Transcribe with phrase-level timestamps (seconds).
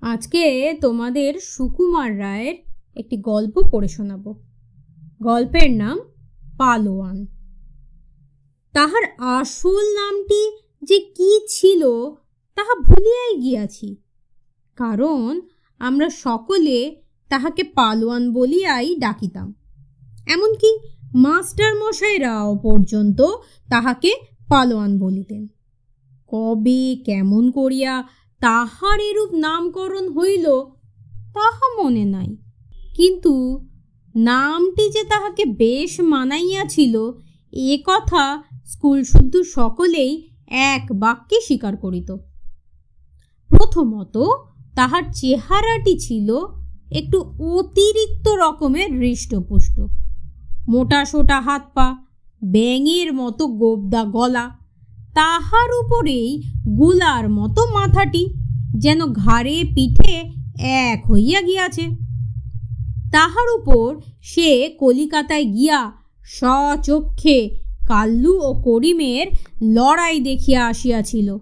[0.00, 2.54] আজকে তোমাদের সুকুমার রায়ের
[2.96, 4.34] একটি গল্প পড়ে শোনাব।
[5.22, 5.98] গল্পের নাম
[6.58, 7.26] পালোয়ান।
[8.72, 11.82] তাহার আসল নামটি যে কি ছিল
[12.54, 13.96] তাহা ভুলিয়াই গিয়াছি।
[14.76, 15.40] কারণ
[15.78, 19.54] আমরা সকলে তাহাকে পালোয়ান বলিয়াই ডাকিতাম।
[20.28, 20.78] এমনকি
[21.14, 23.20] মাস্টার মশাইরাও পর্যন্ত
[23.68, 24.12] তাহাকে
[24.48, 25.46] পালোয়ান বলিতেন।
[26.28, 28.04] কবে, কেমন করিয়া
[28.40, 30.46] তাহার এরূপ নামকরণ হইল,
[31.34, 32.36] তাহা মনে নাই।
[32.96, 33.64] কিন্তু
[34.16, 37.10] নামটি যে তাহাকে বেশ মানাইয়াছিল,
[37.52, 42.10] এ কথা স্কুল শুদ্ধ সকলেই এক বাক্যে স্বীকার করিত।
[43.48, 44.16] প্রথমত,
[44.76, 46.36] তাহার চেহারাটি ছিল
[46.90, 47.20] একটু
[47.58, 49.80] অতিরিক্ত রকমের হৃষ্টপুষ্ট।
[50.68, 51.96] মোটা সোটা হাত পা,
[52.44, 54.57] ব্যাঙের মতো গোবদা গলা
[55.18, 56.42] তাহার উপরেই
[56.78, 58.34] গুলার মতো মাথাটি,
[58.78, 60.16] যেন ঘাড়ে, পিঠে
[60.88, 61.82] এক হইয়া গিয়াছে।
[63.12, 65.92] তাহার উপর সে কলিকাতায় গিয়া
[66.24, 67.50] সচক্ষে
[67.88, 69.26] কাল্লু ও করিমের
[69.62, 71.38] লড়াই দেখিয়া আসিয়াছিল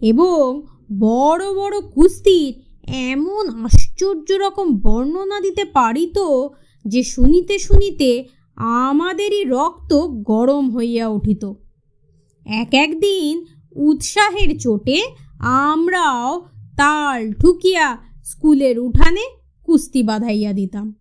[0.00, 0.62] এবং
[1.00, 2.52] বড় বড় কুস্তির
[3.10, 6.18] এমন আশ্চর্য রকম বর্ণনা দিতে পারিত
[6.84, 8.24] যে শুনিতে শুনিতে
[8.56, 11.52] আমাদেরই রক্ত গরম হইয়া উঠিত।
[12.48, 13.44] এক একদিন
[13.76, 15.02] উৎসাহের চোটে
[15.38, 19.20] আমরাও তাল ঠুকিয়া স্কুলের উঠানে
[19.64, 20.94] কুস্তি বাঁধাইয়া দিতাম।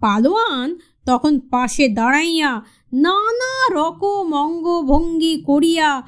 [0.00, 6.02] পালোয়ান তখন পাশে দাঁড়াইয়া নানা রকম অঙ্গভঙ্গি করিয়া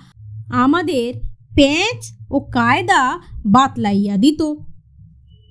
[0.53, 1.15] আমাদের
[1.55, 4.43] প্যাঁচ ও কায়দা বাতলাইয়া দিত।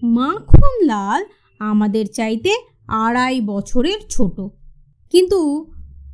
[0.04, 1.26] মাখনলাল
[1.60, 2.50] আমাদের চাইতে
[2.88, 4.40] আড়াই বছরের ছোট।
[5.12, 5.66] কিন্তু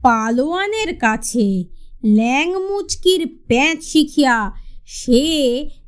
[0.01, 1.63] পালোয়ানের কাছে
[2.03, 4.51] ল্যাংমুচকির প্যাঁচ শিখিয়া
[4.85, 5.23] সে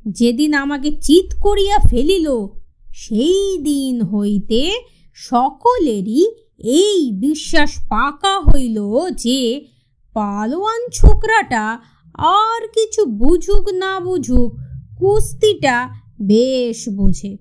[0.08, 2.46] যেদিন আমাকে চিত করিয়া ফেলিল,
[2.94, 4.80] সেই দিন হইতে
[5.14, 6.22] সকলেরই
[6.58, 8.78] এই বিশ্বাস পাকা হইল
[9.10, 9.66] যে
[10.14, 11.78] পালোয়ান ছোকরাটা
[12.14, 14.50] আর কিছু বুঝুক না বুঝুক
[14.98, 15.90] কুস্তিটা
[16.22, 17.36] বেশ বোঝে।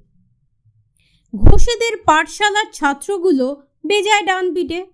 [1.35, 3.47] ঘোষেদের পাঠশালার ছাত্রগুলো
[3.87, 4.85] বেজায় ডান পিটে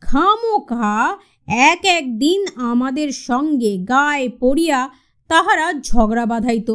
[0.00, 1.18] খামোখা
[1.48, 4.90] এক এক দিন আমাদের সঙ্গে গায়ে পড়িয়া
[5.28, 6.70] তাহারা ঝগড়া বাঁধাইত।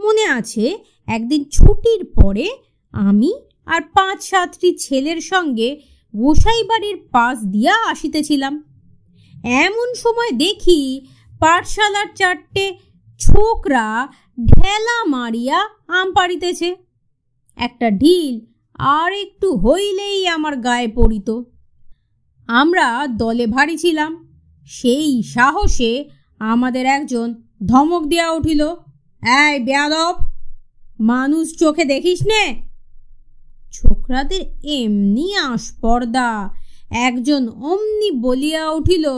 [0.00, 2.50] মনে আছে, একদিন ছুটির পরে
[2.92, 3.34] আমি
[3.66, 5.80] আর পাঁচ সাতটি ছেলের সঙ্গে
[6.16, 8.64] গোসাই বাড়ির পাশ দিয়া আসিতেছিলাম।
[9.44, 11.06] এমন সময় দেখি
[11.40, 12.78] পাঠশালার চারটে
[13.18, 14.08] ছোকরা
[14.46, 16.76] ঢেলা মারিয়া আম পাড়িতেছে।
[17.56, 18.40] একটা ঢিল
[18.74, 21.30] আর একটু হইলেই আমার গায়ে পড়িত।
[22.48, 24.28] আমরা দলে ভারী ছিলাম।
[24.66, 26.04] সেই সাহসে
[26.38, 27.34] আমাদের একজন
[27.66, 28.62] ধমক দিয়া উঠিল,
[29.22, 30.14] এই বেয়াদব,
[31.00, 32.62] মানুষ চোখে দেখিস নে।
[33.72, 36.50] ছোকরাদের এমনি আস্পর্দা
[36.90, 39.08] একজন অমনি বলিয়া উঠিল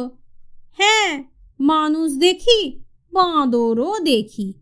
[0.79, 1.25] হ্যাঁ
[1.61, 2.81] মানুষ দেখি,
[3.13, 4.53] বাঁদরও দেখি।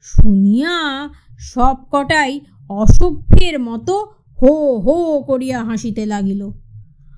[0.00, 1.08] শুনিয়া
[1.38, 3.94] সব কটাই অসভ্যের মতো
[4.42, 6.50] হো হো করিয়া হাসিতে লাগিল।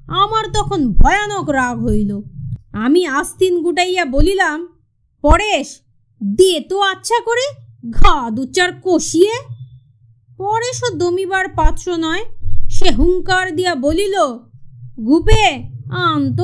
[0.08, 2.20] আমার তখন ভয়ানক রাগ হইল।
[2.72, 4.82] আমি আস্তিন গুটাইয়া বলিলাম,
[5.22, 5.80] পরেশ,
[6.36, 7.46] দিয়ে তো আচ্ছা করে
[7.90, 9.34] ঘা দুচার কষিয়ে।
[10.38, 12.24] পরেশও দমিবার পাত্র নয়,
[12.70, 14.16] সে হুঙ্কার দিয়া বলিল,
[15.06, 15.46] গুপে
[15.90, 16.40] আন্ত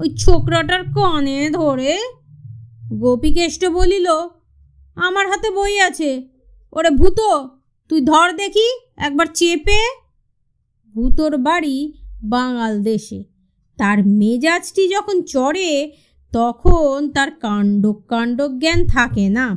[0.00, 1.98] ওই ছোকরাটার কনে ধরে।
[2.98, 4.06] গোপীকেষ্ট বলিল,
[4.96, 6.28] আমার হাতে বই আছে।
[6.72, 7.20] ওরে ভূত,
[7.88, 9.80] তুই ধর দেখি, একবার চেপে।
[10.94, 13.24] ভূতর বাড়ি বাঙাল দেশে।
[13.76, 15.92] তার মেজাজটি যখন চড়ে,
[16.32, 19.56] তখন তার কাণ্ড কাণ্ড জ্ঞান থাকে না।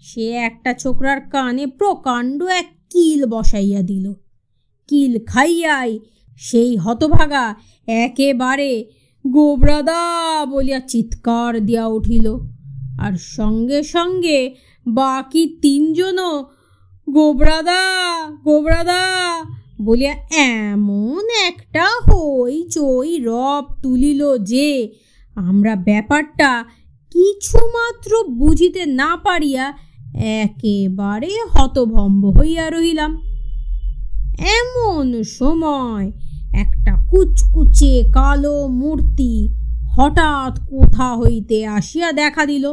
[0.00, 4.12] সে একটা ছোকরার কানে প্রকাণ্ড এক কিল বসাইয়া দিল।
[4.88, 5.98] কিল খাইয়াই
[6.36, 7.54] সেই হতভাগা
[7.86, 8.86] একেবারে
[9.26, 10.00] গোবরাদা
[10.46, 12.34] বলিয়া চিৎকার দিয়া উঠিল।
[13.00, 14.54] আর সঙ্গে সঙ্গে
[14.86, 16.50] বাকি তিনজনও,
[17.10, 17.80] গোবরাদা
[18.44, 19.00] গোবরাদা
[19.84, 20.14] বলিয়া,
[20.62, 24.68] এমন একটা হই চই রব তুলিল যে
[25.36, 26.50] আমরা ব্যাপারটা
[27.14, 29.64] কিছুমাত্র বুঝিতে না পারিয়া
[30.42, 33.12] একেবারে হতভম্ব হইয়া রহিলাম।
[34.58, 35.06] এমন
[35.38, 36.06] সময়
[36.54, 39.34] একটা কুচকুচে কালো মূর্তি
[39.96, 42.64] হঠাৎ কোথা হইতে আসিয়া দেখা দিল।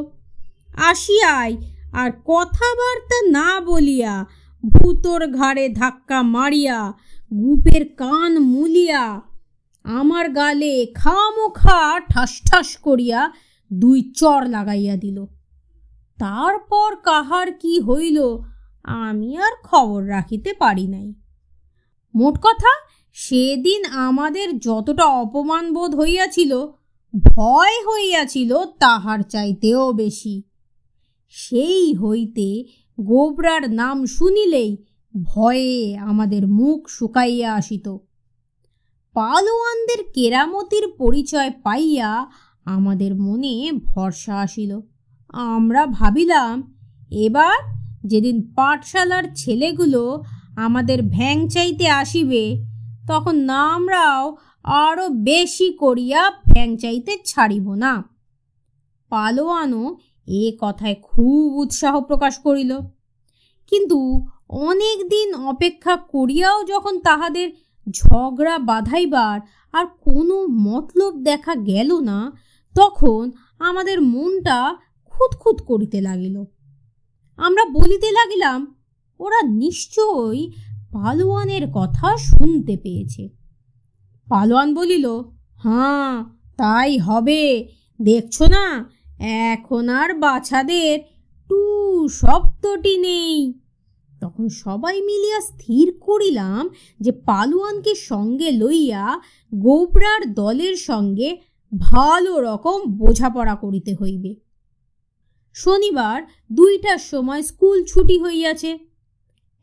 [0.89, 1.51] আসিয়াই
[1.94, 4.13] আর কথাবার্তা না বলিয়া
[4.63, 6.94] ভূতর ঘাড়ে ধাক্কা মারিয়া,
[7.33, 9.21] গুপের কান মুলিয়া,
[9.83, 13.31] আমার গালে খামোখা ঠাস ঠাস করিয়া
[13.73, 15.25] দুই চর লাগাইয়া দিল।
[16.17, 18.38] তারপর কাহার কি হইল
[18.83, 21.13] আমি আর খবর রাখিতে পারি নাই।
[22.15, 22.73] মোট কথা,
[23.13, 26.67] সেদিন আমাদের যতটা অপমান বোধ হইয়াছিল,
[27.33, 30.44] ভয় হইয়াছিল তাহার চাইতেও বেশি।
[31.27, 32.63] সেই হইতে
[33.00, 34.78] গোবরার নাম শুনিলেই
[35.24, 37.98] ভয়ে আমাদের মুখ শুকাইয়া আসিত।
[39.13, 42.28] পালোয়ানদের কেরামতির পরিচয় পাইয়া
[42.66, 44.80] আমাদের মনে ভরসা আসিল।
[45.34, 46.75] আমরা ভাবিলাম,
[47.10, 47.57] এবার
[48.06, 50.24] যেদিন পাঠশালার ছেলেগুলো
[50.57, 52.66] আমাদের ভ্যাং চাইতে আসিবে,
[53.07, 58.04] তখন না আমরাও আরও বেশি করিয়া ভ্যাং চাইতে ছাড়িব না।
[59.10, 59.98] পালোয়ানও
[60.30, 62.78] এ কথায় খুব উৎসাহ প্রকাশ করিল।
[63.68, 67.52] কিন্তু অনেক দিন অপেক্ষা করিয়াও যখন তাহাদের
[67.90, 69.40] ঝগড়া বাধাইবার
[69.74, 72.31] আর কোনো মতলব দেখা গেল না,
[72.76, 76.44] তখন আমাদের মনটা খুঁতখুত করিতে লাগিল।
[77.38, 78.76] আমরা বলিতে লাগিলাম,
[79.20, 80.52] ওরা নিশ্চয়ই
[80.92, 83.30] পালোয়ানের কথা শুনতে পেয়েছে।
[84.30, 85.06] পালোয়ান বলিল
[85.64, 86.24] হাঁ
[86.58, 87.70] তাই হবে।
[88.02, 91.00] দেখছ না এখন আর বাছাদের
[91.50, 93.54] টু শব্দটি নেই।
[94.21, 96.69] তখন সবাই মিলিয়া স্থির করিলাম
[97.00, 99.21] যে পালুয়ানকে সঙ্গে লইয়া
[99.56, 101.38] গোবরার দলের সঙ্গে
[101.77, 104.36] ভালো রকম বোঝাপড়া করিতে হইবে।
[105.54, 106.21] শনিবার
[106.51, 108.80] দুইটার সময় স্কুল ছুটি হইয়াছে।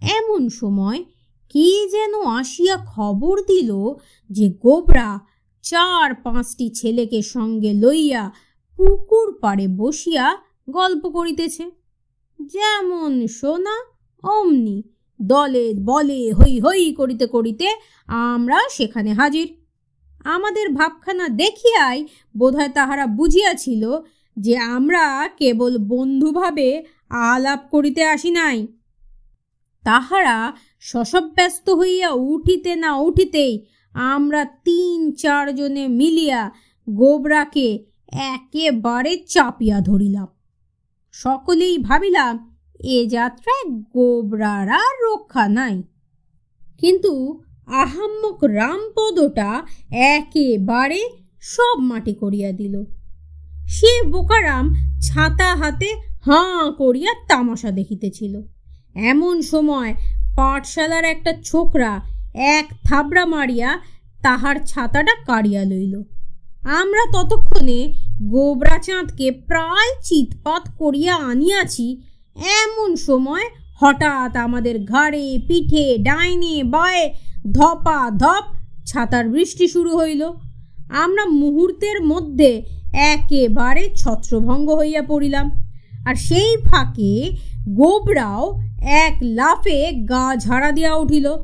[0.00, 1.04] এমন সময়
[1.48, 3.94] কে যেন আসিয়া খবর দিল
[4.30, 5.20] যে গোবরা
[5.62, 8.32] চার পাঁচটি ছেলেকে সঙ্গে লইয়া
[8.76, 10.36] পুকুর পাড়ে বসিয়া
[10.70, 11.64] গল্প করিতেছে।
[12.40, 13.76] যেমন সোনা,
[14.22, 14.82] অমনি
[15.20, 17.66] দলে বলে হই হই করিতে করিতে
[18.06, 19.48] আমরা সেখানে হাজির।
[20.24, 22.06] আমাদের ভাবখানা দেখিয়াই
[22.36, 24.00] বোধহয় তাহারা বুঝিয়াছিল
[24.36, 28.66] যে আমরা কেবল বন্ধুভাবে আলাপ করিতে আসি নাই।
[29.84, 36.50] তাহারা শশব্যস্ত হইয়া উঠিতে না উঠিতেই আমরা তিন চারজনে মিলিয়া
[36.90, 37.68] গোবরাকে
[38.12, 40.26] একেবারে চাপিয়া ধরিলাম।
[41.12, 45.82] সকলেই ভাবিলাম, এ যাত্রায় গোবরার আর রক্ষা নাই।
[46.78, 51.10] কিন্তু আহাম্মক রামপদটা একেবারে
[51.40, 52.84] সব মাটি করিয়া দিল।
[53.68, 55.94] সে বোকারাম ছাতা হাতে
[56.24, 58.40] হাঁ করিয়া তামাশা দেখিতেছিল।
[58.94, 59.94] এমন সময়
[60.36, 62.00] পাঠশালার একটা ছোকরা
[62.34, 63.80] এক থাবড়া মারিয়া
[64.22, 66.15] তাহার ছাতাটা কাড়িয়া লইল।
[66.66, 67.92] আমরা ততক্ষণে
[68.22, 72.02] গোবরা চাঁদকে প্রায় চিৎপাত করিয়া আনিয়াছি।
[72.36, 73.42] এমন সময়
[73.80, 77.14] হঠাৎ আমাদের ঘাড়ে, পিঠে, ডাইনে, বায়ে
[77.52, 78.44] ধপা ধপ
[78.86, 80.32] ছাতার বৃষ্টি শুরু হইল।
[80.88, 85.50] আমরা মুহূর্তের মধ্যে একেবারে ছত্রভঙ্গ হইয়া পড়িলাম।
[86.06, 87.36] আর সেই ফাঁকে
[87.68, 91.36] গোবরাও এক লাফে গা ঝাড়া দিয়া উঠিল।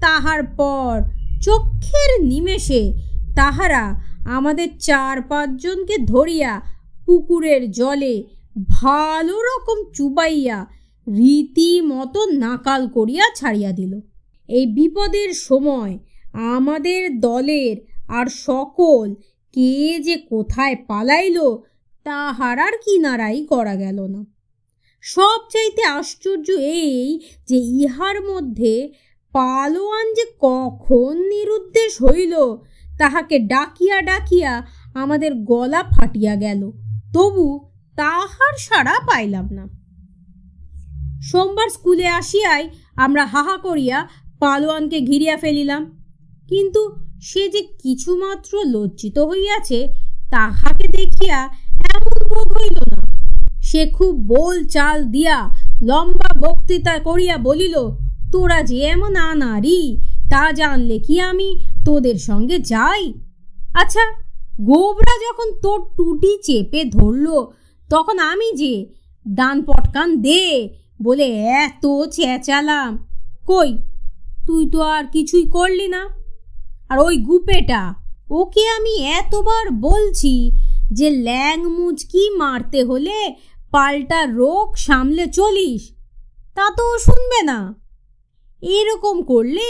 [0.00, 1.02] তাহার পর
[1.42, 2.94] চক্ষের নিমেষে
[3.36, 6.60] তাহারা আমাদের চার পাঁচজনকে ধরিয়া
[7.06, 8.24] পুকুরের জলে
[8.68, 10.66] ভালো রকম চুবাইয়া
[11.08, 14.00] রীতিমতো নাকাল করিয়া ছাড়িয়া দিল।
[14.48, 15.98] এই বিপদের সময়
[16.32, 17.76] আমাদের দলের
[18.08, 19.14] আর সকল
[19.52, 21.56] কে যে কোথায় পালাইল
[22.04, 24.24] তাহার আর কিনারাই করা গেল না।
[25.00, 28.92] সব চাইতে আশ্চর্য এই যে ইহার মধ্যে
[29.32, 32.56] পালোয়ান যে কখন নিরুদ্দেশ হইল
[32.98, 34.52] তাহাকে ডাকিয়া ডাকিয়া
[34.94, 36.70] আমাদের গলা ফাটিয়া গেল।
[37.12, 39.64] তবু তাহার সাড়া পাইলাম না।
[41.22, 44.08] সোমবার স্কুলে আসিয়াই আমরা হাহা করিয়া
[44.40, 45.82] পালোয়ানকে ঘিরিয়া ফেলিলাম।
[46.48, 49.88] কিন্তু সে যে কিছুমাত্র লজ্জিত হইয়াছে,
[50.30, 51.38] তাহাকে দেখিয়া
[51.94, 53.00] এমন বোধ হইল না।
[53.62, 55.50] সে খুব বোল চাল দিয়া
[55.82, 57.76] লম্বা বক্তৃতা করিয়া বলিল,
[58.32, 59.80] তোরা যে এমন আনারি
[60.30, 61.48] তা জানলে কি আমি
[61.86, 63.02] তোদের সঙ্গে যাই?
[63.74, 64.04] আচ্ছা
[64.60, 67.26] গোবরা যখন তোর টুটি চেপে ধরল,
[67.90, 68.74] তখন আমি যে
[69.26, 70.44] দান পটকান দে
[71.02, 71.26] বলে
[71.64, 72.90] এত চেঁচালাম।
[73.46, 73.70] কই,
[74.46, 76.02] তুই তো আর কিছুই করলি না।
[76.88, 77.82] আর ওই গুপেটা,
[78.30, 80.34] ওকে আমি এতবার বলছি
[80.92, 83.18] যে ল্যাং মুচকি মারতে হলে
[83.70, 85.82] পাল্টা রোগ সামলে চলিস,
[86.54, 87.58] তা তো শুনবে না।
[88.62, 89.68] এরকম করলে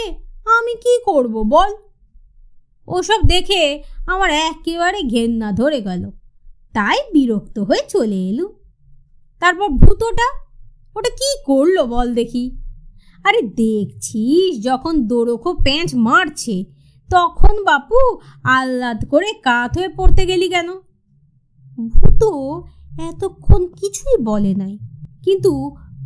[0.57, 1.71] আমি কি করব বল?
[2.87, 3.63] ওসব দেখে
[4.13, 6.03] আমার একেবারে ঘেন্না ধরে গেল।
[6.75, 8.47] তাই বিরক্ত হয়ে চলে এলু
[9.41, 10.27] তারপর ভূতটা
[10.95, 12.45] ওটা কি করল বল দেখি।
[13.25, 16.55] আরে দেখছিস, যখন দোরখো প্যাঁচ মারছে,
[17.09, 17.99] তখন বাপু
[18.55, 20.69] আহ্লাদ করে কাত হয়ে পড়তে গেলি কেন?
[21.77, 22.21] ভূত
[23.09, 24.75] এতক্ষণ কিছুই বলে নাই,
[25.25, 25.51] কিন্তু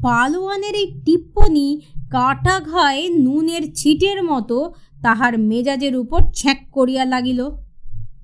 [0.05, 1.67] পালোয়ানের এই টিপ্পনি
[2.12, 4.57] কাটা ঘায়ে নুনের ছিটের মতো
[5.03, 7.41] তাহার মেজাজের উপর ছ্যাঁক করিয়া লাগিল।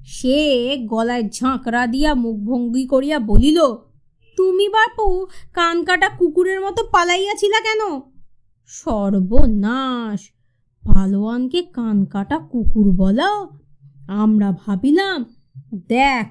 [0.08, 0.40] সে
[0.86, 3.60] গলায় ঝাঁকড়া দিয়া মুখভঙ্গি করিয়া বলিল,
[4.38, 5.08] তুমি বাপু,
[5.54, 7.82] কান কাটা কুকুরের মতো পালাইয়াছিলা কেন?
[8.70, 10.22] সর্বনাশ,
[10.84, 13.30] পালোয়ানকে কান কাটা কুকুর বলা?
[14.22, 15.20] আমরা ভাবিলাম,
[15.88, 16.28] দেখ,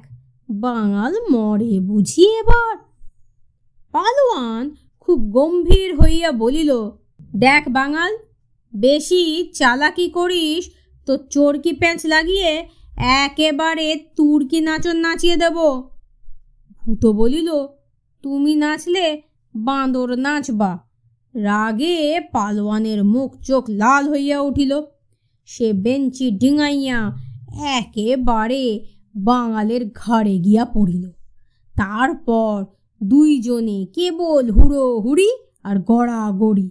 [0.48, 2.74] বাঙাল মরে বুঝি এবার।
[3.94, 4.64] পালোয়ান
[5.00, 6.70] খুব গম্ভীর হইয়া বলিল,
[7.36, 8.12] দেখ বাঙাল
[8.74, 10.70] বেশি চালাকি করিস,
[11.06, 12.50] তো চরকি প্যাঁচ লাগিয়ে
[12.98, 15.56] একেবারে তুর্কি নাচন নাচিয়ে দেব।
[16.82, 17.48] ভূত বলিল,
[18.22, 19.22] তুমি নাচলে
[19.54, 20.78] বাঁদর নাচবা
[21.34, 24.72] রাগে পালোয়ানের মুখ চোখ লাল হইয়া উঠিল।
[25.44, 27.12] সে বেঞ্চি ডিঙাইয়া
[27.78, 28.80] একেবারে
[29.16, 31.04] বাঙালের ঘাড়ে গিয়া পড়িল।
[31.76, 32.64] তারপর
[33.02, 35.30] দুইজনে কেবল হুড়ো হুড়ি
[35.62, 36.70] আর গড়াগড়ি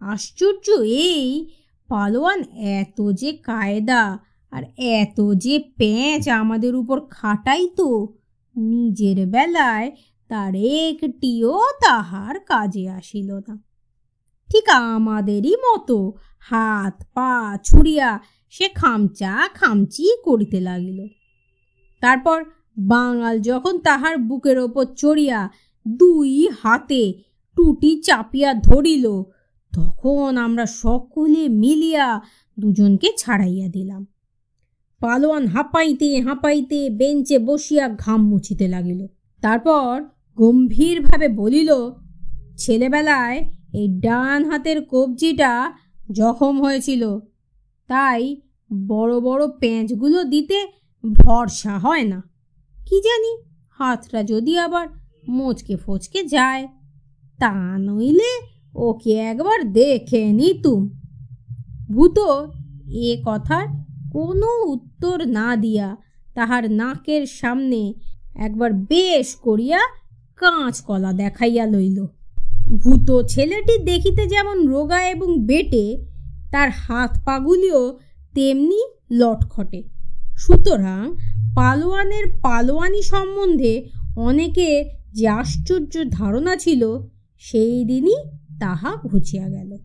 [0.00, 1.50] আশ্চর্য এই,
[1.88, 4.18] পালোয়ান এত যে কায়দা
[4.52, 8.16] আর এত যে প্যাঁচ আমাদের উপর খাটাই তো,
[8.56, 9.90] নিজের বেলায়
[10.28, 13.62] তার একটিও তাহার কাজে আসিল না।
[14.50, 21.06] ঠিক আমাদেরই মতো হাত, পা ছুড়িয়া সে খামচা খামচি করিতে লাগিল।
[22.00, 22.44] তারপর
[22.78, 25.48] বাঙাল যখন তাহার বুকের ওপর চড়িয়া
[25.86, 27.12] দুই হাতে
[27.56, 29.22] টুটি চাপিয়া ধরিল
[29.72, 32.20] তখন আমরা সকলে মিলিয়া
[32.58, 34.06] দুজনকে ছাড়াইয়া দিলাম।
[35.00, 39.06] পালোয়ান হাঁপাইতে হাঁপাইতে বেঞ্চে বসিয়া ঘাম মুছিতে লাগিল।
[39.42, 40.02] তারপর
[40.36, 41.70] গম্ভীরভাবে বলিল,
[42.56, 43.38] ছেলেবেলায়
[43.72, 45.72] এই ডান হাতের কবজিটা
[46.12, 47.18] জখম হয়েছিল,
[47.88, 48.40] তাই
[48.86, 50.66] বড় বড় প্যাঁচগুলো দিতে
[51.12, 52.22] ভরসা হয় না।
[52.86, 53.32] কি জানি,
[53.78, 54.86] হাতটা যদি আবার
[55.28, 56.68] মোচকে ফচকে যায়,
[57.38, 58.32] তা নইলে
[58.78, 60.80] ওকে একবার দেখে নিতুম
[61.90, 62.18] ভূত
[63.08, 63.66] এ কথার
[64.12, 65.96] কোনো উত্তর না দিয়া
[66.34, 67.80] তাহার নাকের সামনে
[68.36, 69.80] একবার বেশ করিয়া
[70.36, 71.98] কাঁচ কলা দেখাইয়া লইল।
[72.76, 76.06] ভূত ছেলেটি দেখিতে যেমন রোগা এবং বেটে,
[76.50, 77.98] তার হাত পাগুলিও
[78.34, 78.80] তেমনি
[79.10, 79.82] লটখটে।
[80.38, 81.04] সুতরাং
[81.54, 83.72] পালোয়ানের পালোয়ানি সম্বন্ধে
[84.16, 86.82] অনেকের যে আশ্চর্য ধারণা ছিল,
[87.38, 88.18] সেই দিনই
[88.60, 89.78] তাহা ঘুচিয়া গেল।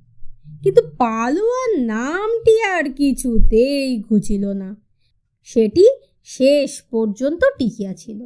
[0.63, 4.75] কিন্তু পালোয়ার নামটি আর কিছুতেই ঘুচিল না।
[5.43, 5.85] সেটি
[6.23, 8.25] শেষ পর্যন্ত টিকিয়া ছিল।